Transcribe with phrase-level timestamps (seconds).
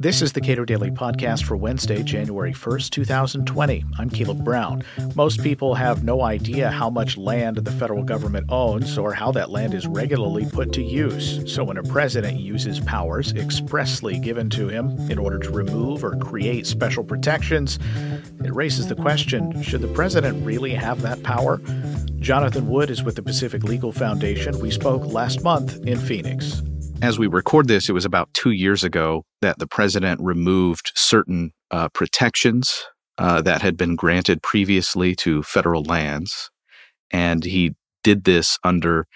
[0.00, 3.84] This is the Cato Daily Podcast for Wednesday, January 1st, 2020.
[3.98, 4.84] I'm Caleb Brown.
[5.16, 9.50] Most people have no idea how much land the federal government owns or how that
[9.50, 11.52] land is regularly put to use.
[11.52, 16.16] So when a president uses powers expressly given to him in order to remove or
[16.16, 17.80] create special protections,
[18.44, 21.60] it raises the question should the president really have that power?
[22.20, 24.60] Jonathan Wood is with the Pacific Legal Foundation.
[24.60, 26.62] We spoke last month in Phoenix
[27.02, 31.52] as we record this, it was about two years ago that the president removed certain
[31.70, 32.84] uh, protections
[33.18, 36.50] uh, that had been granted previously to federal lands.
[37.10, 39.06] And he did this under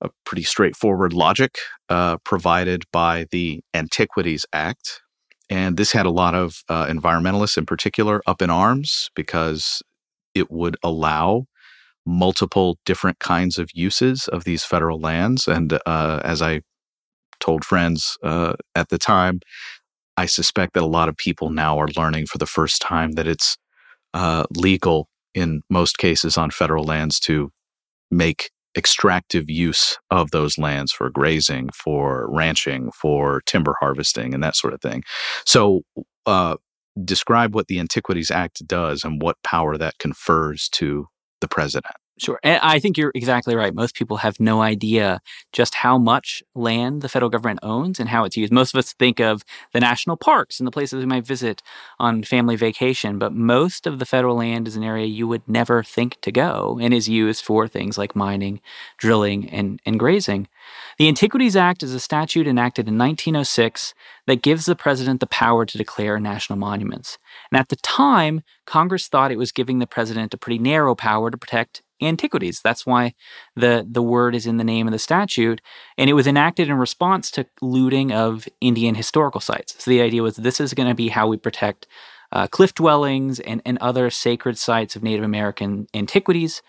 [0.00, 5.02] a pretty straightforward logic uh, provided by the Antiquities Act.
[5.48, 9.82] And this had a lot of uh, environmentalists in particular up in arms because
[10.34, 11.44] it would allow
[12.04, 15.46] multiple different kinds of uses of these federal lands.
[15.46, 16.62] And uh, as I
[17.42, 19.40] told friends uh, at the time.
[20.16, 23.26] I suspect that a lot of people now are learning for the first time that
[23.26, 23.56] it's
[24.14, 27.50] uh, legal in most cases on federal lands to
[28.10, 34.56] make extractive use of those lands for grazing, for ranching, for timber harvesting, and that
[34.56, 35.02] sort of thing.
[35.46, 35.82] So,
[36.26, 36.56] uh,
[37.02, 41.06] describe what the Antiquities Act does and what power that confers to
[41.40, 41.94] the president.
[42.18, 42.38] Sure.
[42.42, 43.74] And I think you're exactly right.
[43.74, 45.20] Most people have no idea
[45.52, 48.52] just how much land the federal government owns and how it's used.
[48.52, 51.62] Most of us think of the national parks and the places we might visit
[51.98, 55.82] on family vacation, but most of the federal land is an area you would never
[55.82, 58.60] think to go and is used for things like mining,
[58.98, 60.48] drilling, and, and grazing.
[60.98, 63.94] The Antiquities Act is a statute enacted in 1906
[64.26, 67.18] that gives the president the power to declare national monuments.
[67.50, 71.30] And at the time, Congress thought it was giving the president a pretty narrow power
[71.30, 72.60] to protect antiquities.
[72.62, 73.14] That's why
[73.56, 75.60] the, the word is in the name of the statute.
[75.96, 79.82] And it was enacted in response to looting of Indian historical sites.
[79.82, 81.86] So the idea was this is going to be how we protect
[82.32, 86.62] uh, cliff dwellings and, and other sacred sites of Native American antiquities.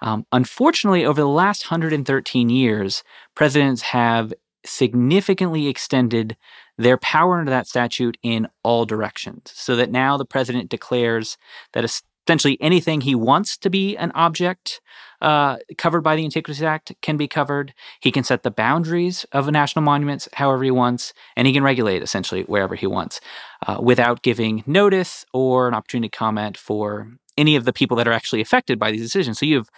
[0.00, 3.02] Um, unfortunately, over the last 113 years,
[3.34, 4.32] presidents have
[4.64, 6.36] significantly extended
[6.76, 11.36] their power under that statute in all directions, so that now the president declares
[11.72, 11.84] that
[12.28, 14.82] essentially anything he wants to be an object
[15.22, 17.72] uh, covered by the Antiquities Act can be covered.
[18.00, 22.02] He can set the boundaries of national monuments however he wants, and he can regulate
[22.02, 23.22] essentially wherever he wants
[23.66, 27.08] uh, without giving notice or an opportunity to comment for
[27.38, 29.38] any of the people that are actually affected by these decisions.
[29.38, 29.70] So you have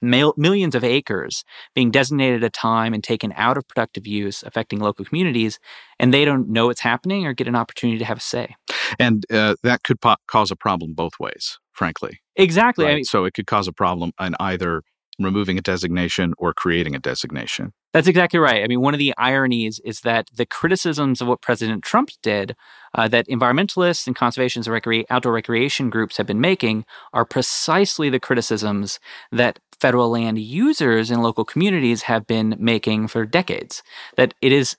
[0.00, 4.80] millions of acres being designated at a time and taken out of productive use, affecting
[4.80, 5.58] local communities,
[5.98, 8.54] and they don't know it's happening or get an opportunity to have a say.
[8.98, 12.20] And uh, that could po- cause a problem both ways, frankly.
[12.36, 12.84] Exactly.
[12.84, 12.92] Right?
[12.92, 14.82] I mean, so it could cause a problem in either
[15.18, 17.72] removing a designation or creating a designation.
[17.92, 18.64] That's exactly right.
[18.64, 22.56] I mean, one of the ironies is that the criticisms of what President Trump did,
[22.94, 28.08] uh, that environmentalists and conservation and recre- outdoor recreation groups have been making, are precisely
[28.08, 28.98] the criticisms
[29.30, 33.82] that federal land users and local communities have been making for decades.
[34.16, 34.76] That it is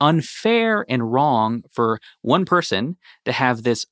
[0.00, 3.86] unfair and wrong for one person to have this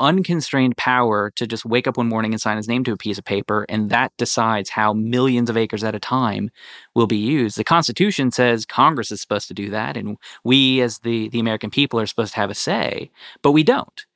[0.00, 3.18] unconstrained power to just wake up one morning and sign his name to a piece
[3.18, 6.50] of paper, and that decides how millions of acres at a time
[6.94, 7.56] will be used.
[7.56, 11.70] The Constitution says Congress is supposed to do that, and we, as the the American
[11.70, 13.10] people, are supposed to have a say,
[13.42, 14.06] but we don't.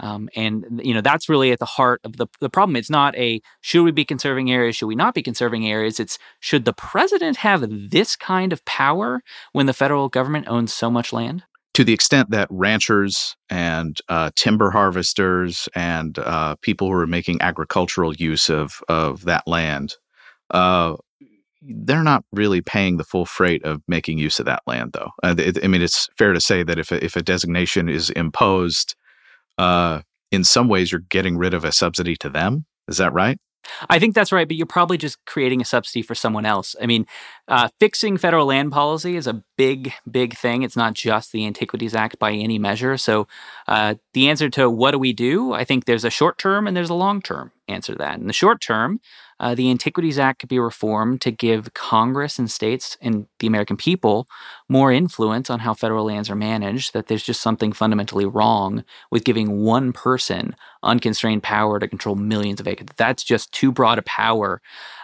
[0.00, 2.76] Um, and you know that's really at the heart of the the problem.
[2.76, 6.00] It's not a should we be conserving areas, should we not be conserving areas.
[6.00, 9.22] It's should the president have this kind of power
[9.52, 11.44] when the federal government owns so much land?
[11.74, 17.40] To the extent that ranchers and uh, timber harvesters and uh, people who are making
[17.40, 19.94] agricultural use of of that land,
[20.50, 20.96] uh,
[21.62, 25.10] they're not really paying the full freight of making use of that land, though.
[25.22, 28.10] Uh, it, I mean, it's fair to say that if a, if a designation is
[28.10, 28.94] imposed,
[29.58, 30.00] uh,
[30.32, 32.64] in some ways, you're getting rid of a subsidy to them.
[32.88, 33.38] Is that right?
[33.88, 36.74] I think that's right, but you're probably just creating a subsidy for someone else.
[36.80, 37.06] I mean,
[37.48, 40.62] uh, fixing federal land policy is a big, big thing.
[40.62, 42.96] It's not just the Antiquities Act by any measure.
[42.96, 43.26] So,
[43.68, 45.52] uh, the answer to what do we do?
[45.52, 48.18] I think there's a short term and there's a long term answer to that.
[48.18, 49.00] In the short term,
[49.40, 53.76] uh, the Antiquities Act could be reformed to give Congress and states and the American
[53.76, 54.28] people
[54.68, 56.92] more influence on how federal lands are managed.
[56.92, 62.60] That there's just something fundamentally wrong with giving one person unconstrained power to control millions
[62.60, 62.88] of acres.
[62.96, 64.60] That's just too broad a power.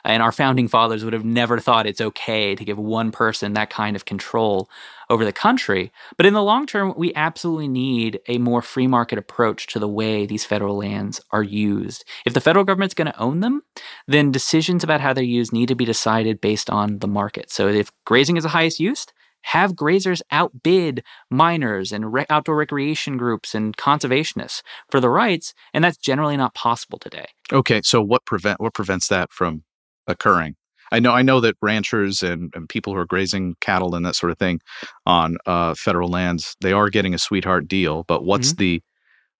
[0.06, 3.70] And our founding fathers would have never thought it's okay to give one person that
[3.70, 4.70] kind of control
[5.11, 5.93] over the country.
[6.17, 9.88] But in the long term, we absolutely need a more free market approach to the
[9.88, 12.05] way these federal lands are used.
[12.25, 13.62] If the federal government's going to own them,
[14.06, 17.50] then decisions about how they're used need to be decided based on the market.
[17.50, 19.06] So if grazing is the highest use,
[19.43, 25.85] have grazers outbid miners and re- outdoor recreation groups and conservationists for the rights, and
[25.85, 27.26] that's generally not possible today.
[27.52, 29.62] Okay, so what prevent what prevents that from
[30.06, 30.56] occurring?
[30.93, 34.14] I know I know that ranchers and, and people who are grazing cattle and that
[34.14, 34.61] sort of thing
[35.05, 38.62] on uh, federal lands they are getting a sweetheart deal, but what's mm-hmm.
[38.62, 38.82] the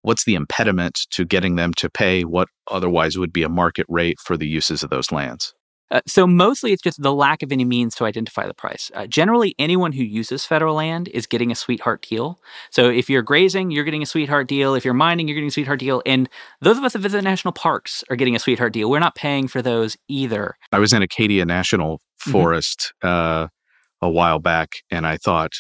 [0.03, 4.19] what's the impediment to getting them to pay what otherwise would be a market rate
[4.21, 5.55] for the uses of those lands?
[5.91, 8.91] Uh, so mostly it's just the lack of any means to identify the price.
[8.95, 12.41] Uh, generally, anyone who uses federal land is getting a sweetheart deal.
[12.71, 14.75] So if you're grazing, you're getting a sweetheart deal.
[14.75, 16.03] If you're mining, you're getting a sweetheart deal.
[16.05, 16.29] And
[16.61, 18.91] those of us that visit national parks are getting a sweetheart deal.
[18.91, 20.57] We're not paying for those either.
[20.73, 22.33] I was in Acadia National mm-hmm.
[22.33, 23.45] Forest mm-hmm.
[23.45, 23.49] uh,
[24.03, 25.53] a while back, and I thought,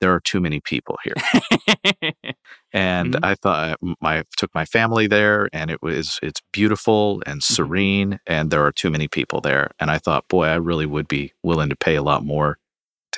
[0.00, 1.14] there are too many people here.
[2.72, 3.24] and mm-hmm.
[3.24, 7.54] I thought I took my family there and it was it's beautiful and mm-hmm.
[7.54, 8.32] serene mm-hmm.
[8.32, 9.70] and there are too many people there.
[9.78, 12.58] And I thought, boy, I really would be willing to pay a lot more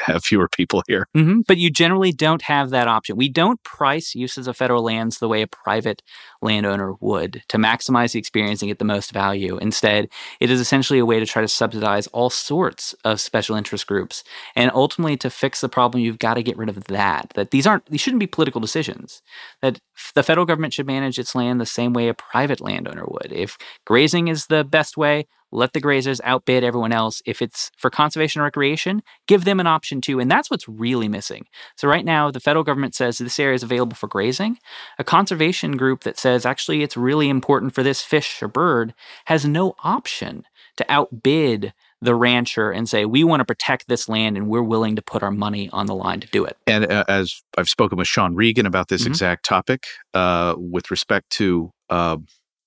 [0.05, 1.07] to have fewer people here.
[1.17, 1.41] Mm-hmm.
[1.47, 3.17] But you generally don't have that option.
[3.17, 6.03] We don't price uses of federal lands the way a private
[6.43, 9.59] landowner would to maximize the experience and get the most value.
[9.59, 10.09] Instead,
[10.41, 14.25] it is essentially a way to try to subsidize all sorts of special interest groups.
[14.57, 17.33] And ultimately, to fix the problem, you've got to get rid of that.
[17.35, 19.23] That these aren't, these shouldn't be political decisions.
[19.63, 19.79] That
[20.15, 23.33] the federal government should manage its land the same way a private landowner would.
[23.33, 23.57] If
[23.87, 27.23] grazing is the best way, let the grazers outbid everyone else.
[27.27, 30.21] If it's for conservation or recreation, give them an option too.
[30.21, 31.47] And that's what's really missing.
[31.77, 34.59] So, right now, the federal government says this area is available for grazing.
[34.99, 38.95] A conservation group that says actually it's really important for this fish or bird
[39.27, 40.45] has no option
[40.77, 44.97] to outbid the rancher and say, we want to protect this land and we're willing
[44.97, 46.57] to put our money on the line to do it.
[46.67, 49.11] And uh, as I've spoken with Shawn Regan about this mm-hmm.
[49.11, 52.17] exact topic, uh, with respect to uh,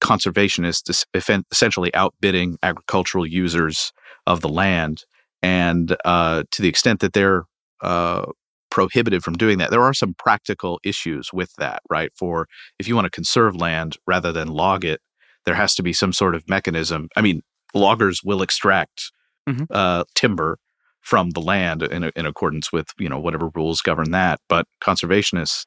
[0.03, 1.05] conservationists
[1.51, 3.91] essentially outbidding agricultural users
[4.27, 5.03] of the land.
[5.41, 7.45] And uh, to the extent that they're
[7.81, 8.25] uh,
[8.69, 12.11] prohibited from doing that, there are some practical issues with that, right?
[12.15, 12.47] For
[12.79, 15.01] if you want to conserve land rather than log it,
[15.45, 17.09] there has to be some sort of mechanism.
[17.15, 17.41] I mean,
[17.73, 19.11] loggers will extract
[19.47, 19.65] mm-hmm.
[19.69, 20.59] uh, timber
[21.01, 25.65] from the land in, in accordance with you know whatever rules govern that, but conservationists,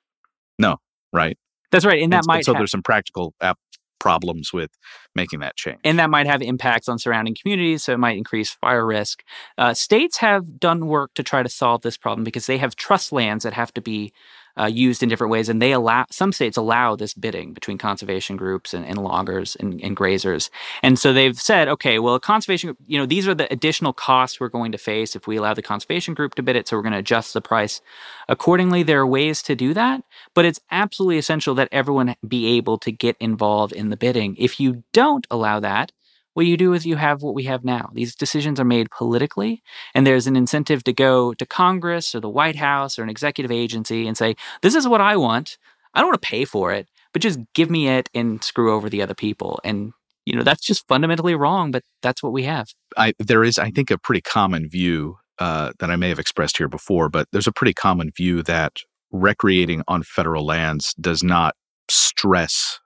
[0.59, 0.79] no,
[1.13, 1.39] right?
[1.71, 2.45] That's right, and that and, might.
[2.45, 3.59] so there's some practical ap-
[3.99, 4.71] problems with
[5.15, 5.79] making that change.
[5.85, 9.23] And that might have impacts on surrounding communities, so it might increase fire risk.
[9.59, 13.13] Uh, states have done work to try to solve this problem because they have trust
[13.13, 14.13] lands that have to be
[14.59, 18.37] uh, used in different ways, and they allow some states allow this bidding between conservation
[18.37, 20.51] groups and, and loggers and, and, grazers.
[20.83, 24.41] And so they've said, okay, well, a conservation, you know, these are the additional costs
[24.41, 26.69] we're going to face if we allow the conservation group to bid it.
[26.69, 27.81] So we're going to adjust the price
[28.29, 28.83] accordingly.
[28.83, 30.03] There are ways to do that,
[30.35, 34.37] but it's absolutely essential that everyone be able to get involved in the bidding.
[34.39, 35.93] If you don't allow that,
[36.37, 37.89] what you do is you have what we have now.
[37.95, 39.63] These decisions are made politically,
[39.95, 43.51] and there's an incentive to go to Congress or the White House or an executive
[43.51, 45.57] agency and say, This is what I want.
[45.95, 48.91] I don't want to pay for it, but just give me it and screw over
[48.91, 49.61] the other people.
[49.65, 49.95] And
[50.27, 52.69] you know that's just fundamentally wrong, but that's what we have.
[52.99, 56.59] I, there is, I think, a pretty common view uh, that I may have expressed
[56.59, 58.81] here before, but there's a pretty common view that
[59.11, 61.55] recreating on federal lands does not
[61.89, 62.79] stress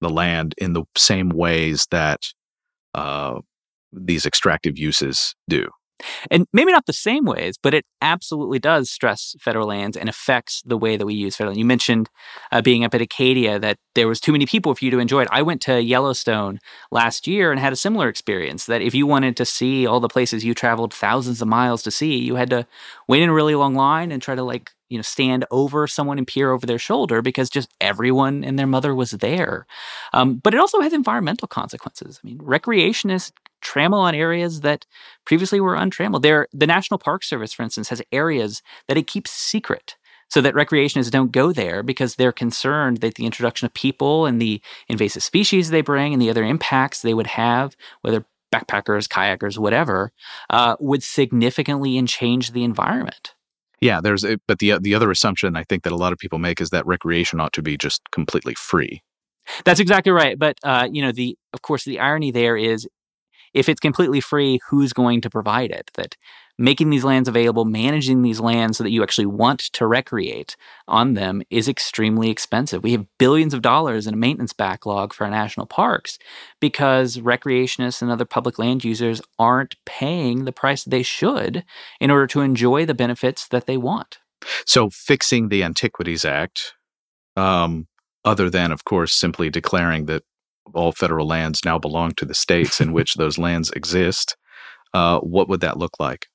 [0.00, 2.20] the land in the same ways that
[2.94, 3.40] uh,
[3.92, 5.68] these extractive uses do.
[6.30, 10.62] And maybe not the same ways, but it absolutely does stress federal lands and affects
[10.64, 11.56] the way that we use federal.
[11.56, 12.08] You mentioned
[12.50, 15.22] uh, being up at Acadia that there was too many people for you to enjoy
[15.22, 15.28] it.
[15.30, 16.58] I went to Yellowstone
[16.90, 20.08] last year and had a similar experience that if you wanted to see all the
[20.08, 22.66] places you traveled thousands of miles to see, you had to
[23.08, 26.18] wait in a really long line and try to like you know stand over someone
[26.18, 29.66] and peer over their shoulder because just everyone and their mother was there.
[30.12, 32.20] Um, but it also has environmental consequences.
[32.22, 33.32] I mean, recreationists
[33.62, 34.86] trample on areas that
[35.24, 36.22] previously were untrammeled.
[36.22, 39.96] There, the National Park Service, for instance, has areas that it keeps secret
[40.28, 44.40] so that recreationists don't go there because they're concerned that the introduction of people and
[44.40, 49.58] the invasive species they bring and the other impacts they would have, whether backpackers, kayakers,
[49.58, 50.12] whatever,
[50.50, 53.34] uh, would significantly change the environment.
[53.82, 56.38] Yeah, there's a, but the the other assumption I think that a lot of people
[56.38, 59.02] make is that recreation ought to be just completely free.
[59.64, 60.38] That's exactly right.
[60.38, 62.88] But uh, you know, the of course the irony there is
[63.54, 65.90] if it's completely free, who's going to provide it?
[65.94, 66.16] That
[66.58, 70.56] making these lands available, managing these lands so that you actually want to recreate
[70.86, 72.82] on them is extremely expensive.
[72.82, 76.18] We have billions of dollars in a maintenance backlog for our national parks
[76.60, 81.64] because recreationists and other public land users aren't paying the price they should
[82.00, 84.18] in order to enjoy the benefits that they want.
[84.66, 86.74] So, fixing the Antiquities Act,
[87.36, 87.86] um,
[88.24, 90.24] other than, of course, simply declaring that
[90.74, 94.36] all federal lands now belong to the states in which those lands exist,
[94.94, 96.26] uh, what would that look like?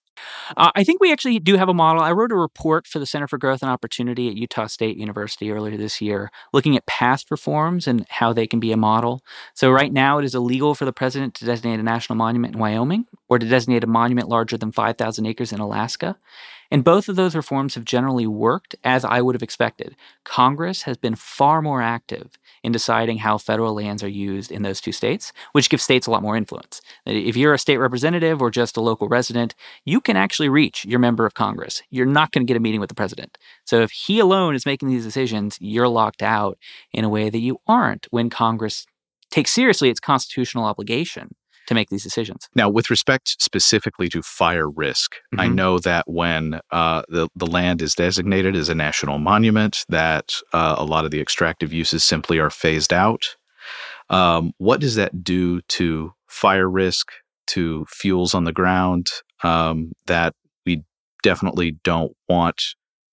[0.56, 2.02] Uh, I think we actually do have a model.
[2.02, 5.52] I wrote a report for the Center for Growth and Opportunity at Utah State University
[5.52, 9.22] earlier this year, looking at past reforms and how they can be a model.
[9.54, 12.60] So, right now, it is illegal for the president to designate a national monument in
[12.60, 16.18] Wyoming or to designate a monument larger than 5,000 acres in Alaska.
[16.72, 19.96] And both of those reforms have generally worked as I would have expected.
[20.24, 24.82] Congress has been far more active in deciding how federal lands are used in those
[24.82, 26.82] two states, which gives states a lot more influence.
[27.06, 29.56] If you're a state representative or just a local resident,
[29.86, 31.82] you can actually reach your member of Congress.
[31.90, 33.38] You're not going to get a meeting with the president.
[33.66, 36.58] So if he alone is making these decisions, you're locked out
[36.92, 38.86] in a way that you aren't when Congress
[39.30, 41.36] takes seriously its constitutional obligation
[41.68, 42.48] to make these decisions.
[42.56, 45.40] Now, with respect specifically to fire risk, mm-hmm.
[45.40, 50.36] I know that when uh, the the land is designated as a national monument, that
[50.54, 53.36] uh, a lot of the extractive uses simply are phased out.
[54.10, 57.12] Um, what does that do to fire risk,
[57.48, 59.10] to fuels on the ground
[59.44, 60.34] um, that
[60.66, 60.84] we
[61.24, 62.62] definitely don't want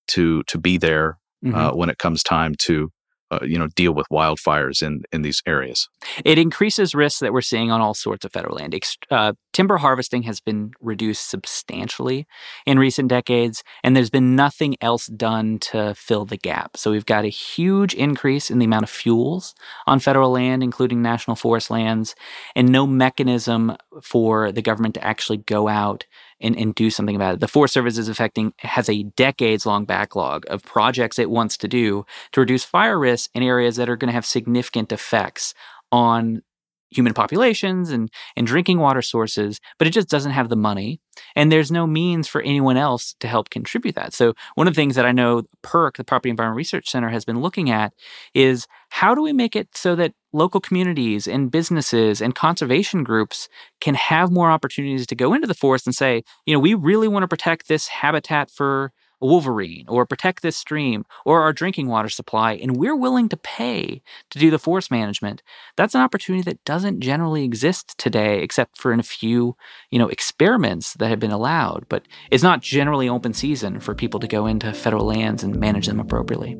[0.08, 1.54] to to be there mm-hmm.
[1.54, 2.90] uh, when it comes time to
[3.30, 5.88] uh, you know deal with wildfires in in these areas.
[6.24, 8.74] It increases risks that we're seeing on all sorts of federal land.
[9.10, 12.26] Uh, timber harvesting has been reduced substantially
[12.66, 16.76] in recent decades, and there's been nothing else done to fill the gap.
[16.76, 19.54] So we've got a huge increase in the amount of fuels
[19.86, 22.14] on federal land, including national forest lands,
[22.54, 26.04] and no mechanism for the government to actually go out
[26.44, 27.40] and, and do something about it.
[27.40, 31.68] The Forest Service is affecting has a decades long backlog of projects it wants to
[31.68, 35.54] do to reduce fire risks in areas that are going to have significant effects
[35.90, 36.42] on
[36.90, 41.00] human populations and, and drinking water sources, but it just doesn't have the money.
[41.34, 44.12] And there's no means for anyone else to help contribute that.
[44.12, 47.24] So, one of the things that I know PERC, the Property Environment Research Center, has
[47.24, 47.92] been looking at
[48.34, 53.48] is how do we make it so that local communities and businesses and conservation groups
[53.80, 57.08] can have more opportunities to go into the forest and say, you know, we really
[57.08, 61.86] want to protect this habitat for a wolverine or protect this stream or our drinking
[61.86, 65.40] water supply and we're willing to pay to do the forest management.
[65.76, 69.56] That's an opportunity that doesn't generally exist today except for in a few
[69.90, 74.18] you know experiments that have been allowed but it's not generally open season for people
[74.18, 76.58] to go into federal lands and manage them appropriately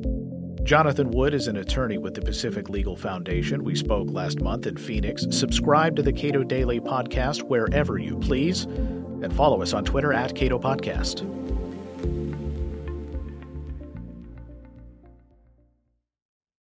[0.65, 3.65] Jonathan Wood is an attorney with the Pacific Legal Foundation.
[3.65, 5.27] We spoke last month in Phoenix.
[5.29, 10.35] Subscribe to the Cato Daily Podcast wherever you please, and follow us on Twitter at
[10.35, 11.44] Cato Podcast.